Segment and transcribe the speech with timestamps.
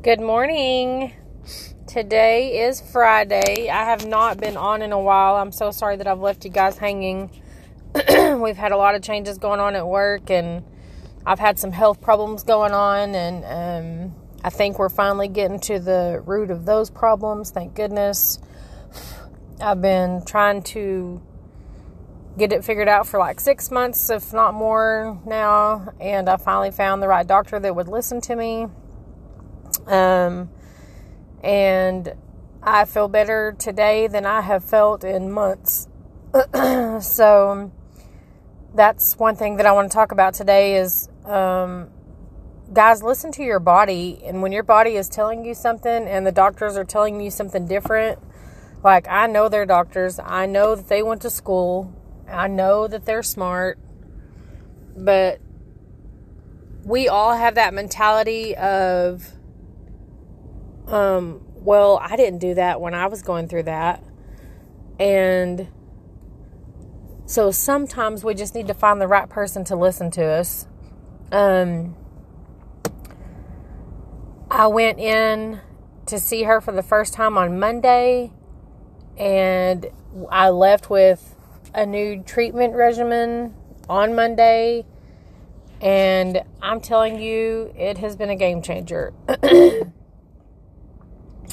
[0.00, 1.12] Good morning.
[1.88, 3.68] Today is Friday.
[3.68, 5.34] I have not been on in a while.
[5.34, 7.32] I'm so sorry that I've left you guys hanging.
[8.40, 10.62] We've had a lot of changes going on at work, and
[11.26, 14.14] I've had some health problems going on, and um,
[14.44, 17.50] I think we're finally getting to the root of those problems.
[17.50, 18.38] Thank goodness.
[19.60, 21.20] I've been trying to
[22.38, 26.70] get it figured out for like six months, if not more now, and I finally
[26.70, 28.68] found the right doctor that would listen to me
[29.88, 30.50] um,
[31.42, 32.14] and
[32.62, 35.88] I feel better today than I have felt in months.
[37.00, 37.72] so
[38.74, 41.90] that's one thing that I want to talk about today is um,
[42.72, 44.20] guys listen to your body.
[44.24, 47.66] And when your body is telling you something and the doctors are telling you something
[47.66, 48.18] different
[48.82, 50.20] like I know they're doctors.
[50.22, 51.92] I know that they went to school.
[52.28, 53.78] I know that they're smart.
[54.96, 55.40] But
[56.84, 59.32] we all have that mentality of
[60.88, 64.02] um, well, I didn't do that when I was going through that.
[64.98, 65.68] And
[67.26, 70.66] so sometimes we just need to find the right person to listen to us.
[71.30, 71.94] Um,
[74.50, 75.60] I went in
[76.06, 78.32] to see her for the first time on Monday,
[79.18, 79.86] and
[80.30, 81.36] I left with
[81.74, 83.54] a new treatment regimen
[83.90, 84.86] on Monday.
[85.82, 89.12] And I'm telling you, it has been a game changer.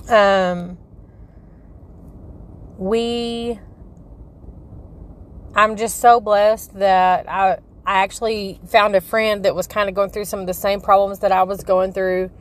[0.09, 0.78] Um,
[2.78, 3.59] we,
[5.56, 9.95] I'm just so blessed that I, I actually found a friend that was kind of
[9.95, 12.31] going through some of the same problems that I was going through.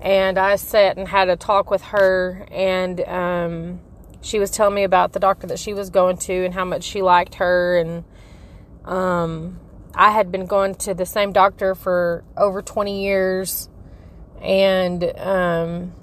[0.00, 3.80] And I sat and had a talk with her, and um,
[4.20, 6.82] she was telling me about the doctor that she was going to and how much
[6.82, 7.78] she liked her.
[7.78, 8.04] And
[8.84, 9.58] um,
[9.94, 13.70] I had been going to the same doctor for over 20 years.
[14.42, 15.94] And um,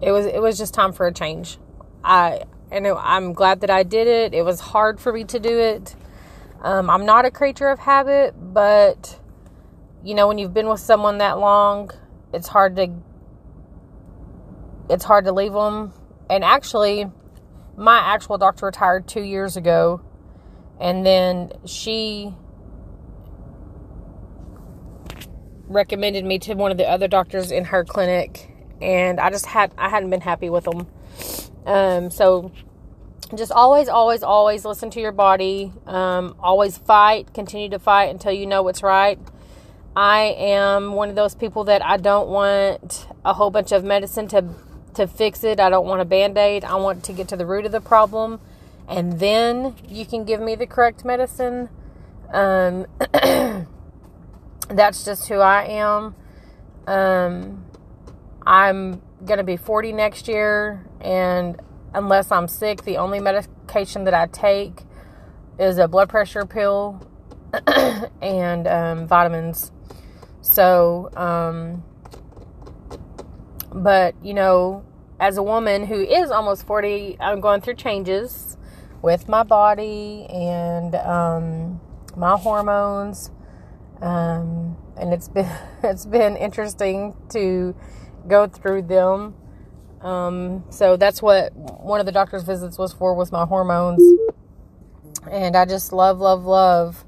[0.00, 1.58] it was it was just time for a change.
[2.04, 4.34] I and it, I'm glad that I did it.
[4.34, 5.94] It was hard for me to do it.
[6.62, 9.20] Um, I'm not a creature of habit, but
[10.04, 11.90] you know when you've been with someone that long,
[12.32, 12.88] it's hard to
[14.88, 15.92] it's hard to leave them.
[16.28, 17.06] And actually,
[17.76, 20.00] my actual doctor retired two years ago,
[20.80, 22.34] and then she
[25.68, 29.72] recommended me to one of the other doctors in her clinic and I just had
[29.78, 30.86] I hadn't been happy with them.
[31.66, 32.52] Um, so
[33.34, 35.72] just always, always, always listen to your body.
[35.86, 37.34] Um, always fight.
[37.34, 39.18] Continue to fight until you know what's right.
[39.96, 44.28] I am one of those people that I don't want a whole bunch of medicine
[44.28, 44.44] to
[44.94, 45.58] to fix it.
[45.58, 46.64] I don't want a band aid.
[46.64, 48.40] I want to get to the root of the problem,
[48.88, 51.68] and then you can give me the correct medicine.
[52.32, 52.86] Um,
[54.68, 56.14] that's just who I am.
[56.86, 57.64] Um,
[58.46, 61.60] I'm going to be 40 next year, and
[61.92, 64.82] unless I'm sick, the only medication that I take
[65.58, 67.04] is a blood pressure pill
[68.22, 69.72] and um, vitamins.
[70.42, 71.82] So, um,
[73.72, 74.84] but you know,
[75.18, 78.56] as a woman who is almost 40, I'm going through changes
[79.02, 81.80] with my body and um,
[82.16, 83.30] my hormones.
[84.00, 85.50] Um, and it's been
[85.82, 87.74] it's been interesting to
[88.28, 89.34] go through them.
[90.00, 94.02] Um, so that's what one of the doctor's visits was for with my hormones.
[95.30, 97.04] And I just love, love, love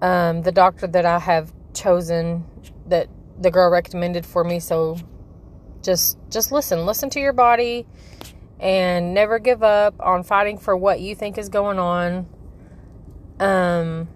[0.00, 2.44] um, the doctor that I have chosen
[2.86, 3.08] that
[3.38, 4.60] the girl recommended for me.
[4.60, 4.96] So
[5.82, 7.86] just just listen, listen to your body
[8.58, 12.26] and never give up on fighting for what you think is going on.
[13.38, 14.08] Um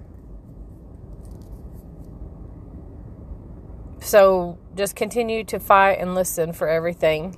[4.05, 7.37] So just continue to fight and listen for everything.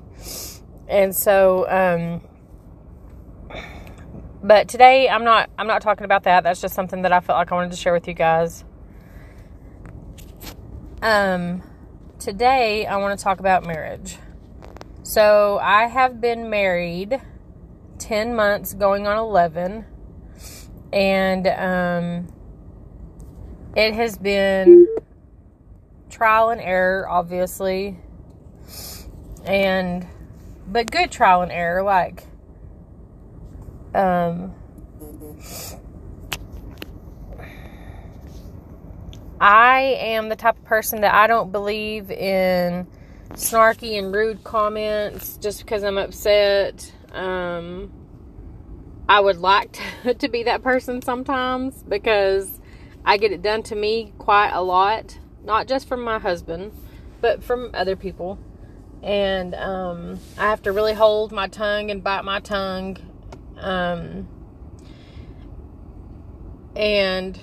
[0.88, 2.21] And so, um,
[4.43, 6.43] but today I'm not I'm not talking about that.
[6.43, 8.65] That's just something that I felt like I wanted to share with you guys.
[11.03, 11.63] Um,
[12.18, 14.19] today I want to talk about marriage.
[15.04, 17.22] So I have been married
[17.98, 19.84] 10 months going on 11
[20.92, 22.33] and um
[23.77, 24.86] it has been
[26.11, 27.99] trial and error, obviously.
[29.45, 30.07] And
[30.67, 32.25] but good trial and error, like
[33.95, 34.53] um
[39.41, 42.87] I am the type of person that I don't believe in
[43.33, 46.93] snarky and rude comments just because I'm upset.
[47.13, 47.93] Um,
[49.09, 52.61] I would like to, to be that person sometimes because
[53.05, 56.72] I get it done to me quite a lot not just from my husband,
[57.21, 58.39] but from other people.
[59.03, 62.98] And um, I have to really hold my tongue and bite my tongue.
[63.57, 64.28] Um,
[66.75, 67.39] and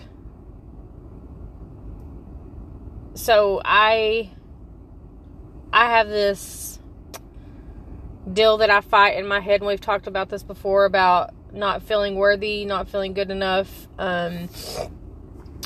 [3.16, 4.32] so I
[5.72, 6.80] I have this
[8.32, 11.84] deal that I fight in my head, and we've talked about this before about not
[11.84, 13.88] feeling worthy, not feeling good enough.
[13.98, 14.50] Um,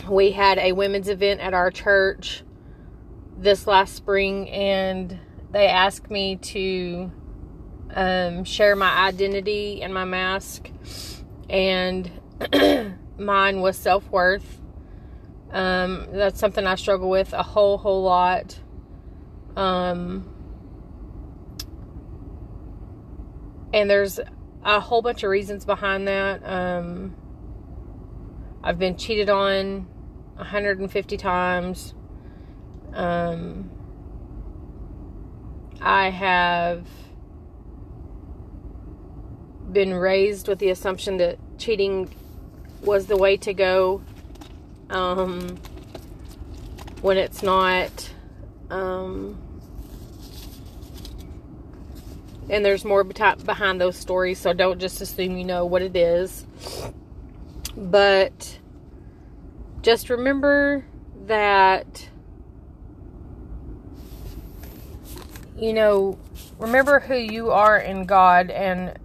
[0.10, 2.44] we had a women's event at our church
[3.38, 5.20] this last spring, and
[5.52, 7.12] they asked me to
[7.94, 10.70] um, share my identity and my mask,
[11.50, 12.12] and
[13.18, 14.62] mine was self worth.
[15.52, 18.60] Um, that's something I struggle with a whole, whole lot.
[19.56, 20.34] Um,
[23.74, 24.20] and there's
[24.64, 26.42] a whole bunch of reasons behind that.
[26.44, 27.16] Um,
[28.63, 29.88] I've been cheated on
[30.36, 31.94] 150 times.
[32.94, 33.69] Um,
[35.81, 36.86] I have
[39.71, 42.09] been raised with the assumption that cheating
[42.81, 44.01] was the way to go
[44.89, 45.57] um,
[47.01, 48.13] when it's not.
[48.69, 49.38] Um,
[52.50, 56.45] and there's more behind those stories, so don't just assume you know what it is.
[57.77, 58.59] But
[59.83, 60.83] just remember
[61.27, 62.09] that,
[65.56, 66.18] you know,
[66.57, 68.97] remember who you are in God and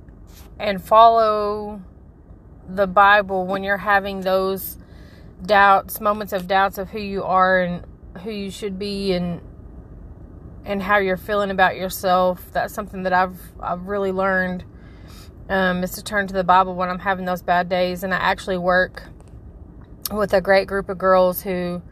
[0.58, 1.82] and follow
[2.66, 4.78] the Bible when you're having those
[5.44, 7.84] doubts, moments of doubts of who you are and
[8.22, 9.42] who you should be and
[10.64, 12.50] and how you're feeling about yourself.
[12.52, 14.64] That's something that I've I've really learned
[15.48, 18.02] um, is to turn to the Bible when I'm having those bad days.
[18.02, 19.04] And I actually work
[20.10, 21.82] with a great group of girls who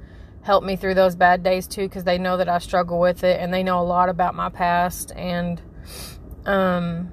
[0.43, 3.41] help me through those bad days too, because they know that I struggle with it
[3.41, 5.13] and they know a lot about my past.
[5.15, 5.61] And
[6.47, 7.13] um,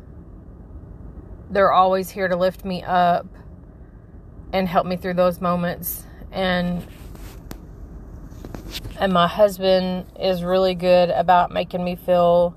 [1.49, 3.27] they're always here to lift me up
[4.53, 6.05] and help me through those moments.
[6.31, 6.85] And
[8.99, 12.55] and my husband is really good about making me feel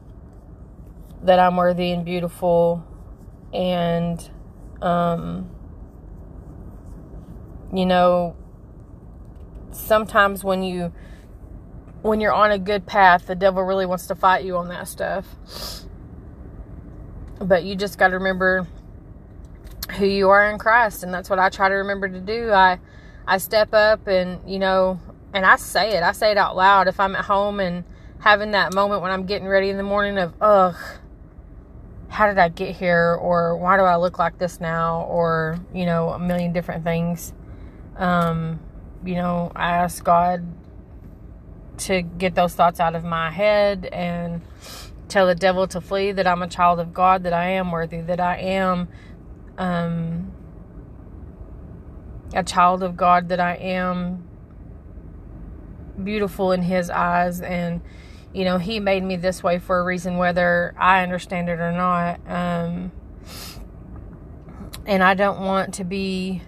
[1.23, 2.85] that I'm worthy and beautiful
[3.53, 4.31] and
[4.83, 5.51] um
[7.73, 8.37] you know
[9.73, 10.93] sometimes when you
[12.03, 14.89] when you're on a good path the devil really wants to fight you on that
[14.89, 15.27] stuff
[17.41, 18.67] but you just got to remember
[19.97, 22.79] who you are in Christ and that's what I try to remember to do I
[23.27, 25.01] I step up and you know
[25.33, 26.03] and I say it.
[26.03, 27.85] I say it out loud if I'm at home and
[28.21, 30.77] having that moment when I'm getting ready in the morning of, ugh,
[32.11, 33.17] how did I get here?
[33.21, 35.05] Or why do I look like this now?
[35.05, 37.33] Or, you know, a million different things.
[37.97, 38.61] Um,
[39.05, 40.45] you know, I ask God
[41.79, 44.43] to get those thoughts out of my head and
[45.09, 48.01] tell the devil to flee, that I'm a child of God, that I am worthy,
[48.01, 48.89] that I am
[49.57, 50.33] um,
[52.35, 54.29] a child of God, that I am
[56.03, 57.81] beautiful in his eyes and
[58.33, 61.73] you know he made me this way for a reason whether i understand it or
[61.73, 62.93] not um,
[64.87, 66.43] and i don't want to be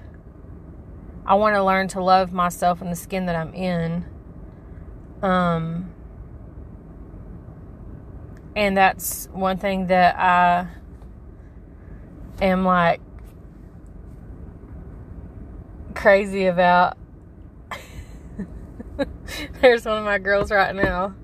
[1.26, 4.04] i want to learn to love myself and the skin that i'm in
[5.22, 5.90] um
[8.54, 10.68] and that's one thing that i
[12.44, 13.00] am like
[15.94, 16.96] crazy about
[19.60, 21.14] There's one of my girls right now.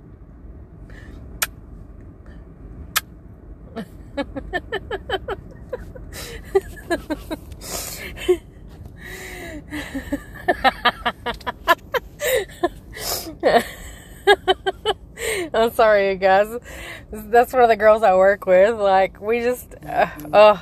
[15.55, 16.49] I'm sorry, you guys.
[17.11, 18.79] That's one of the girls I work with.
[18.79, 20.09] Like, we just, uh,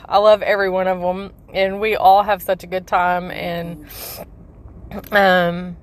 [0.06, 3.30] I love every one of them, and we all have such a good time.
[3.30, 3.86] And,
[5.12, 5.76] um,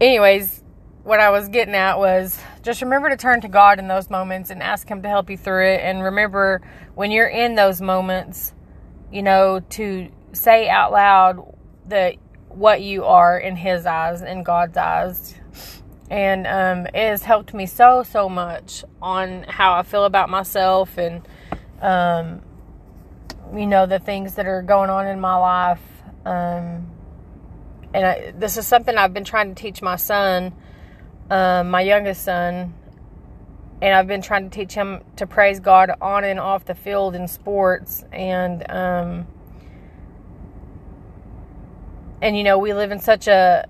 [0.00, 0.62] anyways,
[1.04, 4.50] what I was getting at was just remember to turn to God in those moments
[4.50, 5.80] and ask Him to help you through it.
[5.80, 6.60] And remember
[6.94, 8.54] when you're in those moments,
[9.10, 11.56] you know, to say out loud
[11.88, 12.16] that
[12.48, 15.34] what you are in His eyes, in God's eyes.
[16.10, 20.98] And um, it has helped me so, so much on how I feel about myself
[20.98, 21.26] and,
[21.80, 22.42] um,
[23.54, 25.82] you know, the things that are going on in my life.
[26.24, 26.90] Um,
[27.94, 30.52] and I, this is something I've been trying to teach my son,
[31.30, 32.74] um, my youngest son,
[33.80, 37.14] and I've been trying to teach him to praise God on and off the field
[37.14, 39.26] in sports, and um,
[42.20, 43.66] and you know we live in such a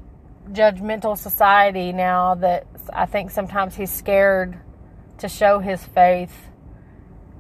[0.51, 4.59] judgmental society now that I think sometimes he's scared
[5.19, 6.35] to show his faith.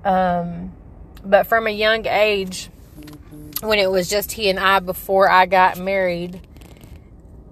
[0.04, 0.72] Um,
[1.24, 2.70] but from a young age,
[3.62, 6.46] when it was just he and I before I got married,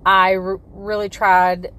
[0.04, 1.72] I really tried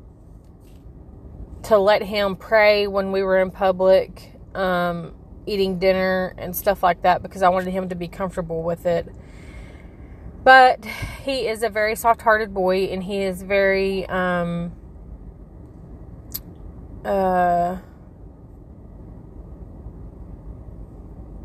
[1.64, 5.14] to let him pray when we were in public, um,
[5.46, 9.08] eating dinner and stuff like that because I wanted him to be comfortable with it.
[10.44, 10.86] But
[11.24, 14.72] he is a very soft hearted boy and he is very, um,
[17.04, 17.78] uh,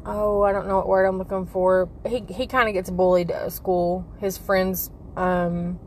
[0.07, 1.89] oh, I don't know what word I'm looking for.
[2.07, 4.07] He he kind of gets bullied at school.
[4.21, 5.79] His friends, um,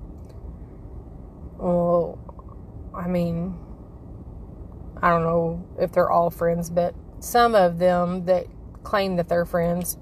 [1.57, 2.19] well,
[2.93, 3.57] I mean,
[5.01, 8.45] I don't know if they're all friends, but some of them that
[8.83, 9.97] claim that they're friends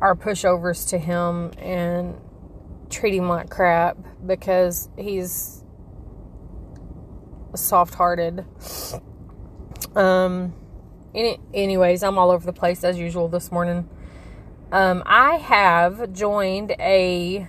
[0.00, 2.16] are pushovers to him and
[2.90, 5.62] treat him like crap because he's
[7.54, 8.44] soft hearted.
[9.94, 10.54] Um,
[11.14, 13.88] any, anyways, I'm all over the place as usual this morning.
[14.72, 17.48] Um, I have joined a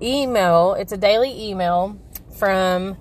[0.00, 0.74] email.
[0.74, 2.00] It's a daily email
[2.38, 2.96] from.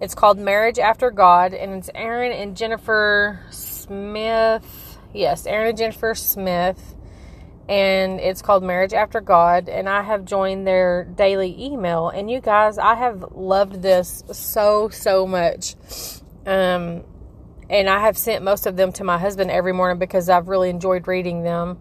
[0.00, 4.98] It's called Marriage After God, and it's Aaron and Jennifer Smith.
[5.12, 6.94] Yes, Aaron and Jennifer Smith,
[7.68, 9.68] and it's called Marriage After God.
[9.68, 14.88] And I have joined their daily email, and you guys, I have loved this so
[14.88, 15.76] so much.
[16.46, 17.04] Um,
[17.68, 20.70] and I have sent most of them to my husband every morning because I've really
[20.70, 21.78] enjoyed reading them.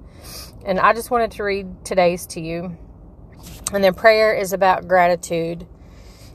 [0.65, 2.77] And I just wanted to read today's to you.
[3.71, 5.65] And then prayer is about gratitude.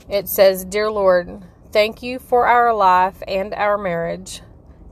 [0.09, 1.43] It says, Dear Lord,
[1.75, 4.39] thank you for our life and our marriage.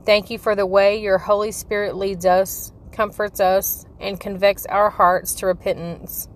[0.04, 4.90] Thank you for the way your Holy Spirit leads us, comforts us, and convicts our
[4.90, 6.28] hearts to repentance.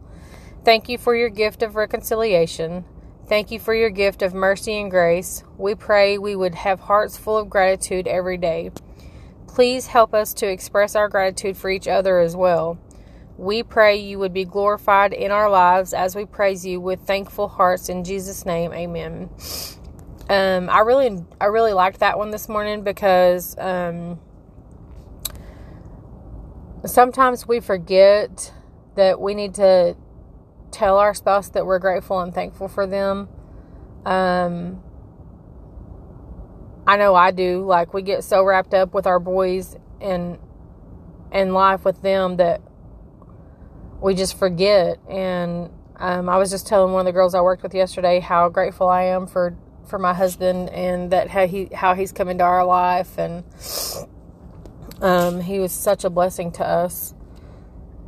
[0.65, 2.87] Thank you for your gift of reconciliation.
[3.27, 5.45] Thank you for your gift of mercy and grace.
[5.59, 8.71] We pray we would have hearts full of gratitude every day.
[9.49, 12.79] Please help us to express our gratitude for each other as well.
[13.37, 17.49] We pray you would be glorified in our lives as we praise you with thankful
[17.49, 18.73] hearts in Jesus' name.
[18.73, 19.29] Amen.
[20.29, 24.21] Um, I really, I really liked that one this morning because um,
[26.85, 28.53] sometimes we forget
[28.97, 29.97] that we need to
[30.71, 33.29] tell our spouse that we're grateful and thankful for them.
[34.05, 34.83] Um,
[36.87, 37.65] I know I do.
[37.65, 40.39] Like we get so wrapped up with our boys and
[41.33, 42.63] and life with them that
[44.01, 44.99] we just forget.
[45.09, 48.49] And um, I was just telling one of the girls I worked with yesterday how
[48.49, 49.57] grateful I am for
[49.89, 53.45] for my husband and that how he how he's come into our life and
[55.01, 57.15] um, he was such a blessing to us.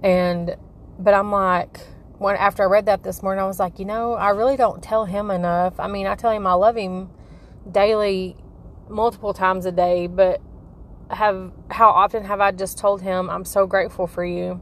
[0.03, 0.57] And
[0.99, 1.81] but I'm like
[2.19, 4.83] when after I read that this morning, I was like, you know, I really don't
[4.83, 5.81] tell him enough.
[5.81, 7.11] I mean, I tell him I love him
[7.71, 8.37] daily,
[8.89, 10.43] multiple times a day, but
[11.11, 14.61] have how often have I just told him I'm so grateful for you?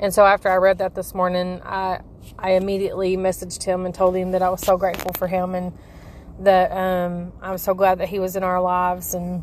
[0.00, 2.00] And so after I read that this morning, I
[2.38, 5.72] I immediately messaged him and told him that I was so grateful for him and
[6.40, 9.42] that um, I'm so glad that he was in our lives and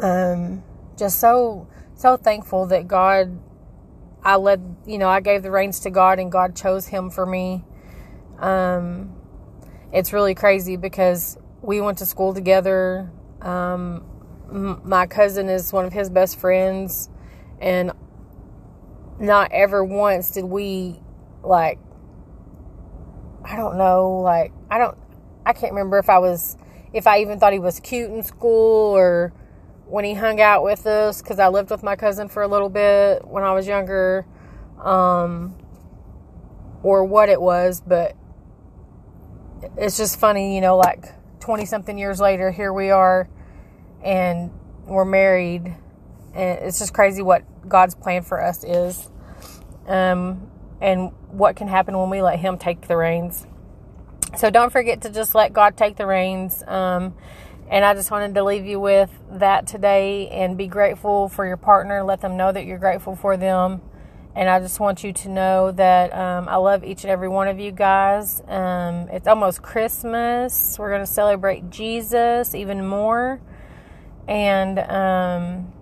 [0.00, 0.62] um,
[0.96, 3.38] just so so thankful that God
[4.24, 7.26] I led, you know, I gave the reins to God and God chose him for
[7.26, 7.62] me.
[8.38, 9.14] Um,
[9.92, 13.10] it's really crazy because we went to school together.
[13.42, 14.02] Um,
[14.50, 17.10] m- my cousin is one of his best friends,
[17.60, 17.92] and
[19.20, 21.00] not ever once did we
[21.42, 21.78] like.
[23.44, 24.96] I don't know, like I don't,
[25.46, 26.56] I can't remember if I was,
[26.92, 29.32] if I even thought he was cute in school or
[29.86, 32.70] when he hung out with us because I lived with my cousin for a little
[32.70, 34.26] bit when I was younger,
[34.82, 35.54] um,
[36.82, 38.16] or what it was, but
[39.76, 41.06] it's just funny, you know, like
[41.40, 43.28] 20 something years later, here we are
[44.02, 44.50] and
[44.86, 45.74] we're married,
[46.34, 49.08] and it's just crazy what God's plan for us is,
[49.86, 53.46] um, and what can happen when we let Him take the reins.
[54.36, 56.62] So don't forget to just let God take the reins.
[56.66, 57.14] Um,
[57.70, 61.56] and I just wanted to leave you with that today and be grateful for your
[61.56, 62.02] partner.
[62.02, 63.80] Let them know that you're grateful for them.
[64.36, 67.46] And I just want you to know that um, I love each and every one
[67.46, 68.42] of you guys.
[68.48, 70.76] Um, it's almost Christmas.
[70.78, 73.40] We're going to celebrate Jesus even more.
[74.26, 75.72] And um,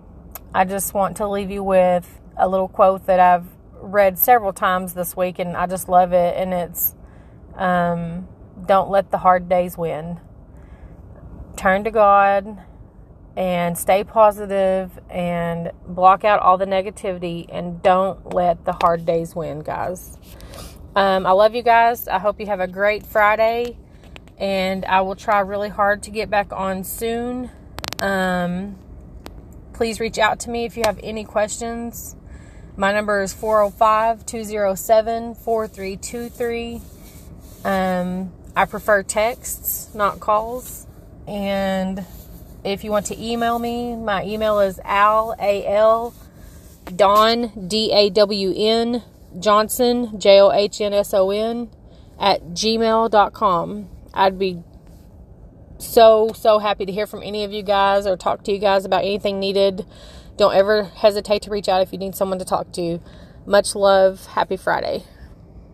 [0.53, 3.47] I just want to leave you with a little quote that I've
[3.81, 6.37] read several times this week, and I just love it.
[6.37, 6.93] And it's
[7.55, 8.27] um,
[8.65, 10.19] Don't let the hard days win
[11.55, 12.59] turn to God
[13.35, 19.35] and stay positive and block out all the negativity and don't let the hard days
[19.35, 20.17] win, guys.
[20.95, 22.07] Um, I love you guys.
[22.07, 23.77] I hope you have a great Friday.
[24.37, 27.49] And I will try really hard to get back on soon.
[27.99, 28.77] Um,
[29.73, 32.15] please reach out to me if you have any questions.
[32.75, 36.81] My number is 405 207 4323.
[38.55, 40.85] I prefer texts, not calls.
[41.27, 42.05] And
[42.63, 46.13] if you want to email me, my email is al, A-L,
[46.95, 49.03] Dawn, D-A-W-N,
[49.39, 51.69] Johnson, J-O-H-N-S-O-N,
[52.19, 53.89] at gmail.com.
[54.13, 54.61] I'd be
[55.79, 58.85] so, so happy to hear from any of you guys or talk to you guys
[58.85, 59.85] about anything needed.
[60.37, 62.99] Don't ever hesitate to reach out if you need someone to talk to.
[63.45, 64.27] Much love.
[64.27, 65.03] Happy Friday.